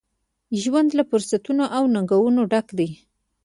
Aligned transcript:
ژوند 0.61 0.89
له 0.97 1.03
فرصتونو، 1.09 1.63
او 1.75 1.83
ننګونو 1.93 2.41
ډک 2.51 2.67
دی. 2.77 2.89